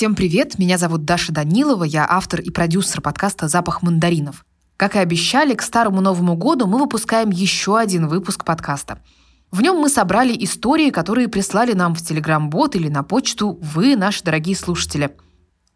[0.00, 4.46] Всем привет, меня зовут Даша Данилова, я автор и продюсер подкаста «Запах мандаринов».
[4.78, 9.02] Как и обещали, к Старому Новому году мы выпускаем еще один выпуск подкаста.
[9.50, 14.24] В нем мы собрали истории, которые прислали нам в Телеграм-бот или на почту вы, наши
[14.24, 15.14] дорогие слушатели.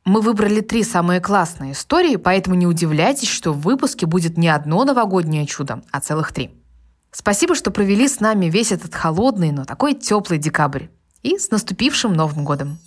[0.06, 4.84] Мы выбрали три самые классные истории, поэтому не удивляйтесь, что в выпуске будет не одно
[4.84, 6.50] новогоднее чудо, а целых три.
[7.12, 10.84] Спасибо, что провели с нами весь этот холодный, но такой теплый декабрь.
[11.22, 12.78] И с наступившим Новым годом!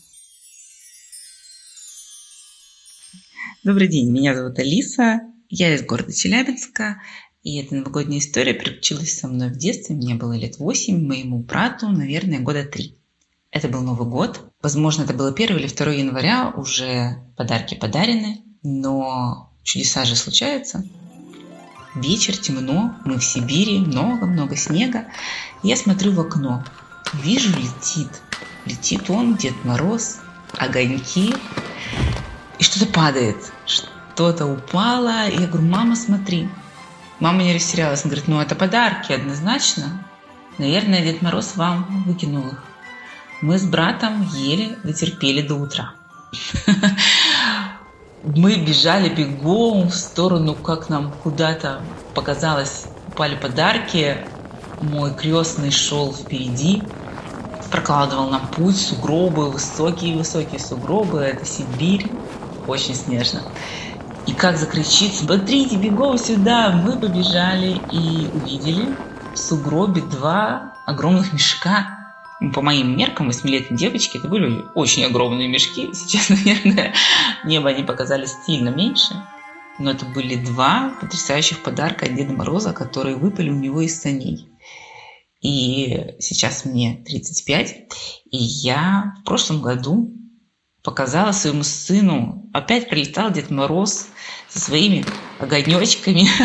[3.63, 7.01] Добрый день, меня зовут Алиса, я из города Челябинска,
[7.41, 11.87] и эта новогодняя история приключилась со мной в детстве, мне было лет восемь, моему брату,
[11.89, 12.95] наверное, года три.
[13.49, 19.51] Это был Новый год, возможно, это было 1 или 2 января, уже подарки подарены, но
[19.63, 20.85] чудеса же случаются.
[21.95, 25.07] Вечер, темно, мы в Сибири, много-много снега.
[25.63, 26.63] Я смотрю в окно,
[27.23, 28.21] вижу, летит.
[28.65, 30.19] Летит он, Дед Мороз,
[30.59, 31.33] огоньки,
[32.59, 35.27] и что-то падает, что-то упало.
[35.27, 36.49] И я говорю, мама, смотри.
[37.19, 40.03] Мама не растерялась, она говорит, ну это подарки однозначно.
[40.57, 42.63] Наверное, Дед Мороз вам выкинул их.
[43.41, 45.93] Мы с братом еле дотерпели до утра.
[48.23, 51.81] Мы бежали бегом в сторону, как нам куда-то
[52.13, 54.25] показалось, упали подарки.
[54.81, 56.83] Мой крестный шел впереди,
[57.71, 62.11] прокладывал нам путь, сугробы, высокие-высокие сугробы, это Сибирь
[62.67, 63.41] очень снежно.
[64.27, 68.95] И как закричит, смотрите, бегом сюда, мы побежали и увидели
[69.33, 71.93] в сугробе два огромных мешка.
[72.53, 75.89] По моим меркам, восьмилетней девочки, это были очень огромные мешки.
[75.93, 76.93] Сейчас, наверное,
[77.45, 79.15] небо они показались сильно меньше.
[79.79, 84.49] Но это были два потрясающих подарка от Деда Мороза, которые выпали у него из саней.
[85.41, 87.75] И сейчас мне 35,
[88.31, 90.11] и я в прошлом году
[90.83, 92.49] показала своему сыну.
[92.53, 94.07] Опять прилетал Дед Мороз
[94.47, 95.05] со своими
[95.39, 96.27] огонечками.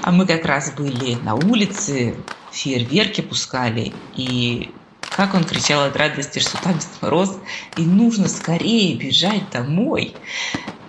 [0.00, 2.14] А мы как раз были на улице,
[2.50, 3.92] фейерверки пускали.
[4.16, 4.70] И
[5.00, 7.36] как он кричал от радости, что там Дед Мороз.
[7.76, 10.14] И нужно скорее бежать домой,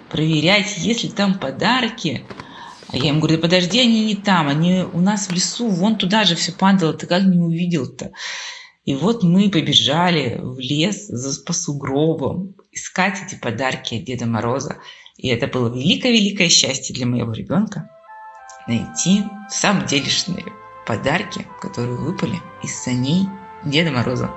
[0.09, 2.23] проверять, есть ли там подарки.
[2.91, 5.97] А я ему говорю, да подожди, они не там, они у нас в лесу, вон
[5.97, 8.11] туда же все падало, ты как не увидел-то?
[8.85, 14.77] И вот мы побежали в лес за, по сугробам искать эти подарки от Деда Мороза.
[15.17, 17.89] И это было великое-великое счастье для моего ребенка
[18.67, 19.53] найти в
[20.85, 23.27] подарки, которые выпали из саней
[23.63, 24.31] Деда Мороза.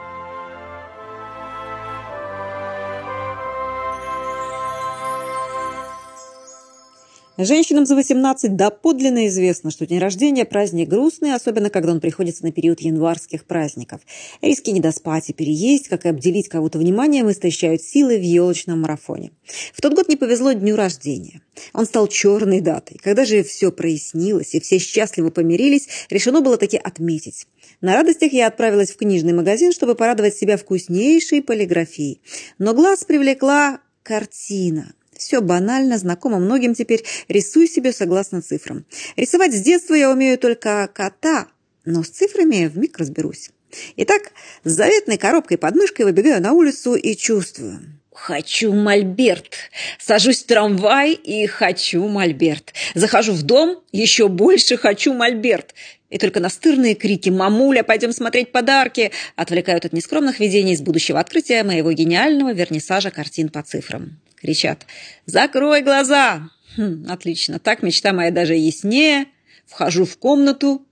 [7.39, 12.53] Женщинам за 18 доподлинно известно, что день рождения– праздник грустный, особенно когда он приходится на
[12.53, 14.03] период январских праздников.
[14.43, 19.31] Риски не доспать и переесть, как и обделить кого-то вниманием, истощают силы в елочном марафоне.
[19.73, 21.41] В тот год не повезло дню рождения.
[21.73, 22.99] Он стал черной датой.
[23.03, 27.47] Когда же все прояснилось и все счастливо помирились, решено было таки отметить.
[27.81, 32.21] На радостях я отправилась в книжный магазин, чтобы порадовать себя вкуснейшей полиграфией.
[32.59, 37.05] Но глаз привлекла картина– все банально, знакомо многим теперь.
[37.29, 38.85] Рисуй себе согласно цифрам.
[39.17, 41.49] Рисовать с детства я умею только кота,
[41.85, 43.51] но с цифрами вмиг разберусь.
[43.97, 44.33] Итак,
[44.65, 47.81] с заветной коробкой под мышкой выбегаю на улицу и чувствую.
[48.13, 49.55] Хочу мольберт.
[49.99, 52.75] Сажусь в трамвай и хочу мольберт.
[52.95, 55.75] Захожу в дом, еще больше хочу мольберт.
[56.11, 61.63] И только настырные крики «Мамуля, пойдем смотреть подарки!» отвлекают от нескромных видений из будущего открытия
[61.63, 64.87] моего гениального вернисажа картин по цифрам кричат
[65.25, 69.27] «Закрой глаза!» хм, Отлично, так мечта моя даже яснее.
[69.67, 70.85] Вхожу в комнату,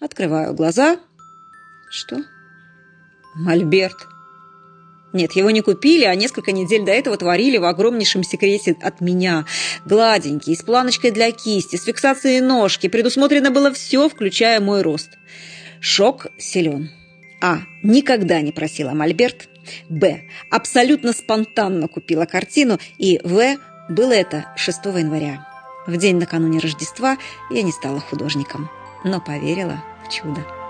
[0.00, 0.98] открываю глаза.
[1.90, 2.22] Что?
[3.34, 3.96] Мольберт.
[5.12, 9.44] Нет, его не купили, а несколько недель до этого творили в огромнейшем секрете от меня.
[9.84, 12.86] Гладенький, с планочкой для кисти, с фиксацией ножки.
[12.86, 15.10] Предусмотрено было все, включая мой рост.
[15.80, 16.90] Шок силен.
[17.42, 17.58] А.
[17.82, 19.48] Никогда не просила мольберт.
[19.88, 20.22] Б.
[20.50, 22.78] Абсолютно спонтанно купила картину.
[22.98, 23.56] И В.
[23.88, 25.46] Было это 6 января.
[25.86, 27.18] В день накануне Рождества
[27.50, 28.70] я не стала художником,
[29.04, 30.61] но поверила в чудо.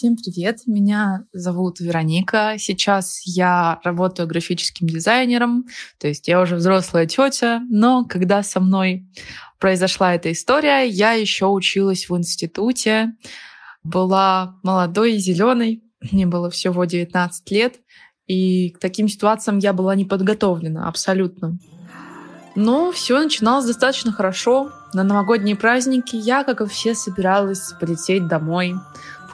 [0.00, 2.54] Всем привет, меня зовут Вероника.
[2.56, 5.66] Сейчас я работаю графическим дизайнером,
[5.98, 9.06] то есть я уже взрослая тетя, но когда со мной
[9.58, 13.12] произошла эта история, я еще училась в институте,
[13.84, 17.74] была молодой и зеленой, мне было всего 19 лет,
[18.26, 21.58] и к таким ситуациям я была не подготовлена абсолютно.
[22.56, 24.72] Но все начиналось достаточно хорошо.
[24.94, 28.74] На новогодние праздники я, как и все, собиралась полететь домой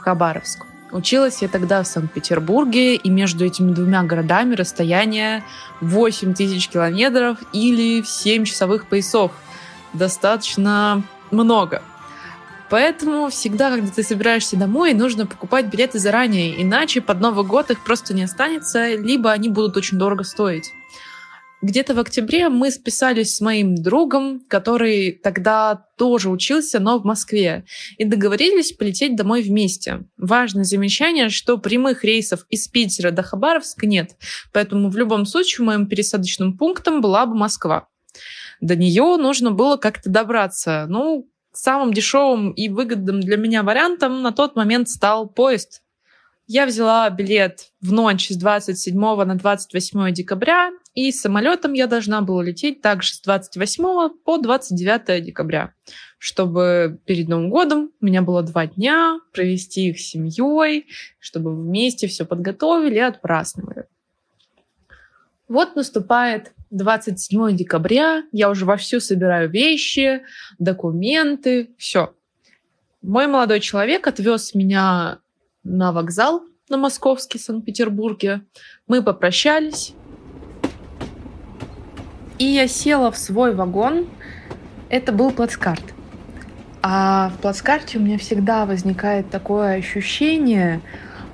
[0.07, 0.67] Хабаровск.
[0.93, 5.43] Училась я тогда в Санкт-Петербурге, и между этими двумя городами расстояние
[5.81, 9.33] 8 тысяч километров или 7 часовых поясов.
[9.93, 11.83] Достаточно много.
[12.71, 17.83] Поэтому всегда, когда ты собираешься домой, нужно покупать билеты заранее, иначе под Новый год их
[17.83, 20.73] просто не останется, либо они будут очень дорого стоить.
[21.63, 27.65] Где-то в октябре мы списались с моим другом, который тогда тоже учился, но в Москве,
[27.97, 30.05] и договорились полететь домой вместе.
[30.19, 34.17] Важное замечание, что прямых рейсов из Питера до Хабаровска нет,
[34.53, 37.89] поэтому в любом случае моим пересадочным пунктом была бы Москва.
[38.61, 40.85] До нее нужно было как-то добраться.
[40.89, 45.83] Ну, самым дешевым и выгодным для меня вариантом на тот момент стал поезд
[46.47, 52.43] я взяла билет в ночь с 27 на 28 декабря, и самолетом я должна была
[52.43, 55.75] лететь также с 28 по 29 декабря,
[56.19, 60.87] чтобы перед Новым годом у меня было два дня провести их с семьей,
[61.19, 63.85] чтобы вместе все подготовили и отпраздновали.
[65.49, 70.23] Вот наступает 27 декабря, я уже вовсю собираю вещи,
[70.59, 72.15] документы, все.
[73.03, 75.19] Мой молодой человек отвез меня
[75.63, 78.41] на вокзал на Московский, Санкт-Петербурге.
[78.89, 79.95] Мы попрощались.
[82.39, 84.07] И я села в свой вагон.
[84.89, 85.83] Это был плацкарт.
[86.83, 90.81] А в плацкарте у меня всегда возникает такое ощущение,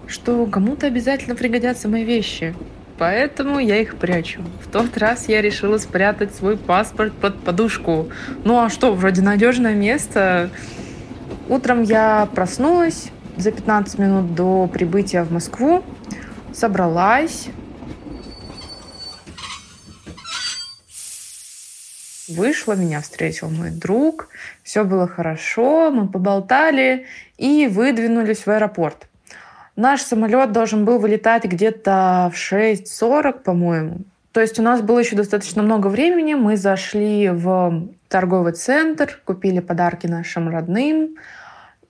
[0.06, 2.54] что кому-то обязательно пригодятся мои вещи.
[2.98, 4.42] Поэтому я их прячу.
[4.64, 8.08] В тот раз я решила спрятать свой паспорт под подушку.
[8.44, 10.50] Ну а что, вроде надежное место.
[11.48, 15.82] Утром я проснулась, за 15 минут до прибытия в Москву
[16.52, 17.48] собралась,
[22.28, 24.28] вышла, меня встретил мой друг,
[24.62, 27.06] все было хорошо, мы поболтали
[27.38, 29.08] и выдвинулись в аэропорт.
[29.76, 34.00] Наш самолет должен был вылетать где-то в 6.40, по-моему.
[34.32, 36.34] То есть у нас было еще достаточно много времени.
[36.34, 41.16] Мы зашли в торговый центр, купили подарки нашим родным,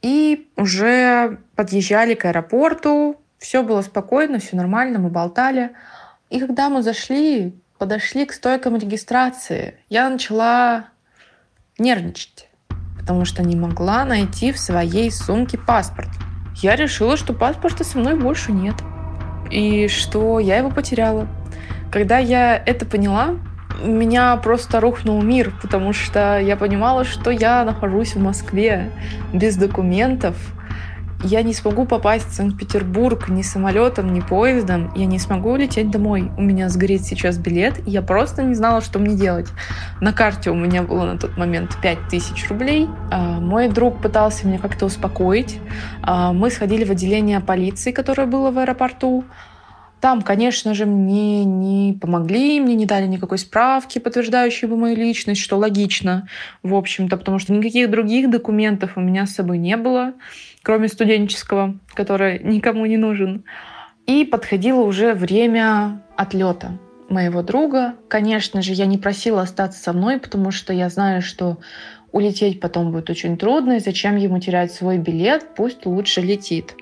[0.01, 5.71] и уже подъезжали к аэропорту, все было спокойно, все нормально, мы болтали.
[6.31, 10.85] И когда мы зашли, подошли к стойкам регистрации, я начала
[11.79, 12.49] нервничать,
[12.97, 16.09] потому что не могла найти в своей сумке паспорт.
[16.59, 18.77] Я решила, что паспорта со мной больше нет,
[19.51, 21.27] и что я его потеряла.
[21.91, 23.35] Когда я это поняла,
[23.83, 28.93] меня просто рухнул мир, потому что я понимала, что я нахожусь в Москве
[29.33, 30.37] без документов.
[31.25, 34.93] Я не смогу попасть в Санкт-Петербург ни самолетом, ни поездом.
[34.97, 36.33] Я не смогу лететь домой.
[36.37, 39.49] У меня сгорит сейчас билет, я просто не знала, что мне делать.
[40.01, 42.89] На карте у меня было на тот момент 5000 рублей.
[43.13, 45.61] А, мой друг пытался меня как-то успокоить.
[46.03, 49.25] А, мы сходили в отделение полиции, которое было в аэропорту.
[50.03, 55.41] Там, конечно же, мне не помогли, мне не дали никакой справки, подтверждающей бы мою личность,
[55.41, 56.27] что логично,
[56.65, 60.15] в общем-то, потому что никаких других документов у меня с собой не было,
[60.65, 63.45] кроме студенческого, который никому не нужен.
[64.09, 67.95] И подходило уже время отлета моего друга.
[68.09, 71.59] Конечно же, я не просила остаться со мной, потому что я знаю, что
[72.11, 76.75] улететь потом будет очень трудно, и зачем ему терять свой билет, пусть лучше летит.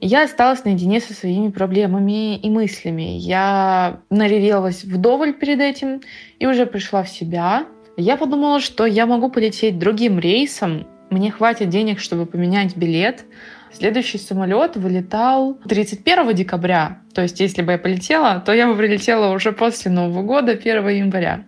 [0.00, 3.16] Я осталась наедине со своими проблемами и мыслями.
[3.16, 6.02] Я наревелась вдоволь перед этим
[6.38, 7.66] и уже пришла в себя.
[7.96, 10.86] Я подумала, что я могу полететь другим рейсом.
[11.08, 13.24] Мне хватит денег, чтобы поменять билет.
[13.72, 17.00] Следующий самолет вылетал 31 декабря.
[17.14, 20.88] То есть, если бы я полетела, то я бы прилетела уже после Нового года, 1
[20.88, 21.44] января.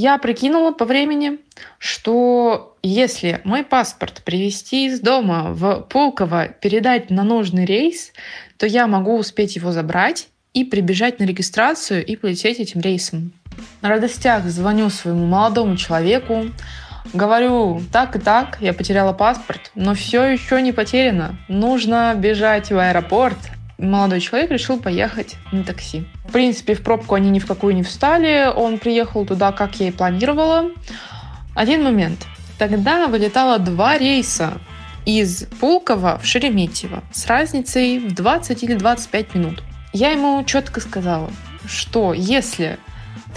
[0.00, 1.40] Я прикинула по времени,
[1.80, 8.12] что если мой паспорт привезти из дома в Пулково, передать на нужный рейс,
[8.58, 13.32] то я могу успеть его забрать и прибежать на регистрацию и полететь этим рейсом.
[13.82, 16.44] На радостях звоню своему молодому человеку,
[17.12, 21.36] говорю, так и так, я потеряла паспорт, но все еще не потеряно.
[21.48, 23.38] Нужно бежать в аэропорт,
[23.78, 26.06] молодой человек решил поехать на такси.
[26.24, 28.52] В принципе, в пробку они ни в какую не встали.
[28.54, 30.70] Он приехал туда, как я и планировала.
[31.54, 32.26] Один момент.
[32.58, 34.60] Тогда вылетало два рейса
[35.06, 39.62] из Пулково в Шереметьево с разницей в 20 или 25 минут.
[39.92, 41.30] Я ему четко сказала,
[41.66, 42.78] что если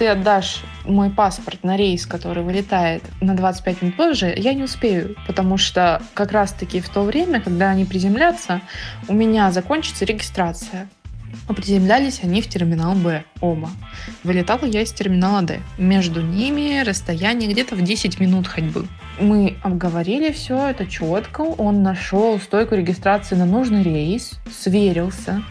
[0.01, 5.15] ты отдашь мой паспорт на рейс, который вылетает на 25 минут позже, я не успею,
[5.27, 8.61] потому что как раз-таки в то время, когда они приземлятся,
[9.07, 10.89] у меня закончится регистрация.
[11.47, 13.69] а приземлялись они в терминал Б, оба.
[14.23, 15.59] Вылетала я из терминала Д.
[15.77, 18.87] Между ними расстояние где-то в 10 минут ходьбы.
[19.19, 21.41] Мы обговорили все это четко.
[21.41, 25.43] Он нашел стойку регистрации на нужный рейс, сверился,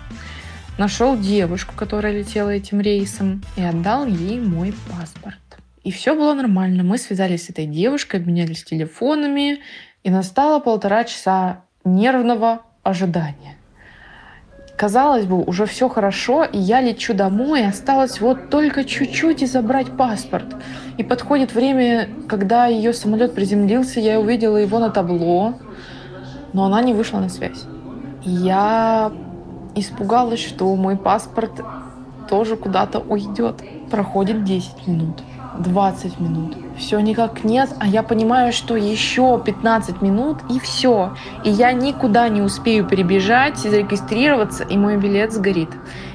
[0.80, 5.36] нашел девушку, которая летела этим рейсом, и отдал ей мой паспорт.
[5.84, 6.82] И все было нормально.
[6.82, 9.60] Мы связались с этой девушкой, обменялись телефонами,
[10.04, 13.56] и настало полтора часа нервного ожидания.
[14.78, 19.94] Казалось бы, уже все хорошо, и я лечу домой, осталось вот только чуть-чуть и забрать
[19.98, 20.56] паспорт.
[20.96, 25.58] И подходит время, когда ее самолет приземлился, я увидела его на табло,
[26.54, 27.64] но она не вышла на связь.
[28.24, 29.12] Я
[29.74, 31.52] испугалась, что мой паспорт
[32.28, 33.62] тоже куда-то уйдет.
[33.90, 35.22] Проходит 10 минут.
[35.58, 36.56] 20 минут.
[36.78, 41.14] Все никак нет, а я понимаю, что еще 15 минут и все.
[41.44, 45.70] И я никуда не успею перебежать, зарегистрироваться, и мой билет сгорит.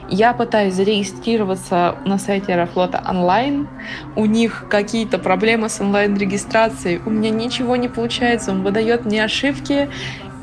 [0.09, 3.67] Я пытаюсь зарегистрироваться на сайте Аэрофлота онлайн.
[4.15, 7.01] У них какие-то проблемы с онлайн-регистрацией.
[7.05, 8.51] У меня ничего не получается.
[8.51, 9.89] Он выдает мне ошибки.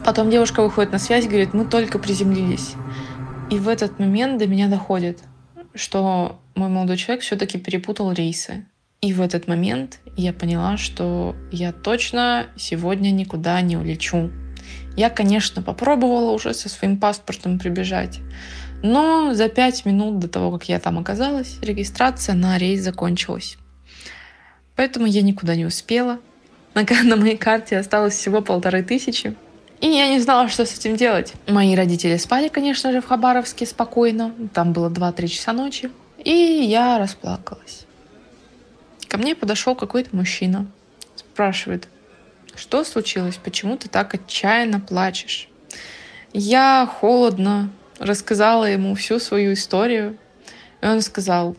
[0.04, 2.74] Потом девушка выходит на связь и говорит, мы только приземлились.
[3.50, 5.20] И в этот момент до меня доходит,
[5.74, 8.66] что мой молодой человек все-таки перепутал рейсы.
[9.00, 14.30] И в этот момент я поняла, что я точно сегодня никуда не улечу.
[14.96, 18.20] Я, конечно, попробовала уже со своим паспортом прибежать,
[18.82, 23.56] но за пять минут до того, как я там оказалась, регистрация на рейс закончилась.
[24.74, 26.18] Поэтому я никуда не успела.
[26.74, 29.36] На, на моей карте осталось всего полторы тысячи.
[29.82, 31.34] И я не знала, что с этим делать.
[31.48, 34.32] Мои родители спали, конечно же, в Хабаровске спокойно.
[34.54, 35.90] Там было 2-3 часа ночи.
[36.24, 37.84] И я расплакалась.
[39.08, 40.66] Ко мне подошел какой-то мужчина,
[41.16, 41.88] спрашивает,
[42.54, 45.48] что случилось, почему ты так отчаянно плачешь?
[46.32, 50.16] Я холодно рассказала ему всю свою историю,
[50.80, 51.56] и он сказал,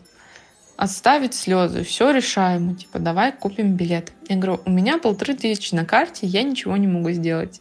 [0.78, 4.12] отставить слезы, все решаемо, типа, давай купим билет.
[4.30, 7.60] Я говорю, у меня полторы тысячи на карте, я ничего не могу сделать.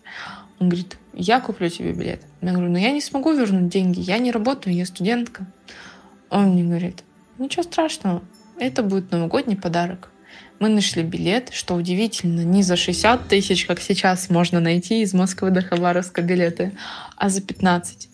[0.63, 2.21] Он говорит, я куплю тебе билет.
[2.41, 5.45] Я говорю, но я не смогу вернуть деньги, я не работаю, я студентка.
[6.29, 7.03] Он мне говорит,
[7.37, 8.23] ничего страшного,
[8.57, 10.09] это будет новогодний подарок.
[10.59, 15.51] Мы нашли билет, что удивительно, не за 60 тысяч, как сейчас можно найти из Москвы
[15.51, 16.71] до Хабаровска билеты,
[17.17, 18.07] а за 15.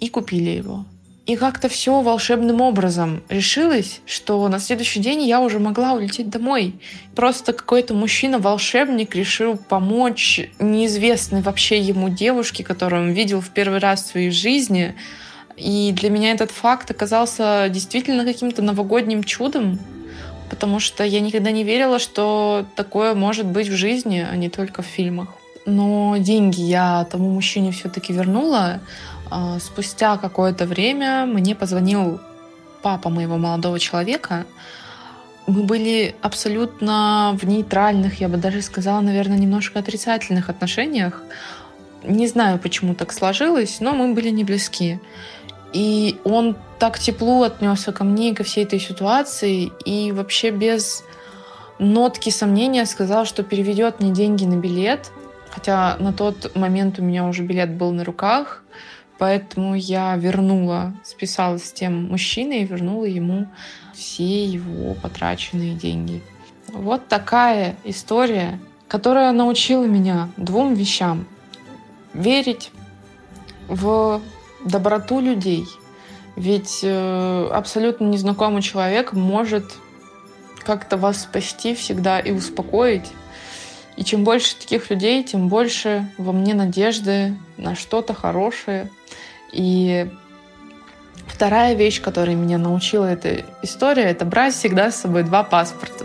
[0.00, 0.86] И купили его.
[1.26, 6.76] И как-то все волшебным образом решилось, что на следующий день я уже могла улететь домой.
[7.16, 14.04] Просто какой-то мужчина-волшебник решил помочь неизвестной вообще ему девушке, которую он видел в первый раз
[14.04, 14.94] в своей жизни,
[15.56, 19.78] и для меня этот факт оказался действительно каким-то новогодним чудом,
[20.50, 24.82] потому что я никогда не верила, что такое может быть в жизни, а не только
[24.82, 25.30] в фильмах.
[25.64, 28.80] Но деньги я тому мужчине все-таки вернула.
[29.30, 32.20] А, спустя какое-то время мне позвонил
[32.82, 34.46] папа моего молодого человека.
[35.46, 41.22] Мы были абсолютно в нейтральных, я бы даже сказала, наверное, немножко отрицательных отношениях.
[42.02, 45.00] Не знаю, почему так сложилось, но мы были не близки.
[45.72, 51.04] И он так тепло отнесся ко мне и ко всей этой ситуации, и вообще без
[51.78, 55.10] нотки сомнения сказал, что переведет мне деньги на билет.
[55.50, 58.62] Хотя на тот момент у меня уже билет был на руках,
[59.18, 63.46] поэтому я вернула, списалась с тем мужчиной и вернула ему
[63.94, 66.22] все его потраченные деньги.
[66.68, 68.58] Вот такая история,
[68.88, 71.26] которая научила меня двум вещам.
[72.12, 72.70] Верить
[73.68, 74.20] в
[74.64, 75.66] доброту людей.
[76.34, 79.64] Ведь э, абсолютно незнакомый человек может
[80.64, 83.06] как-то вас спасти всегда и успокоить.
[83.96, 88.90] И чем больше таких людей, тем больше во мне надежды на что-то хорошее.
[89.56, 90.10] И
[91.26, 96.04] вторая вещь, которая меня научила эта история, это брать всегда с собой два паспорта.